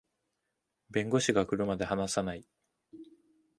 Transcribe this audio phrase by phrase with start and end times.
[0.89, 2.43] 弁護士が来るまで話さない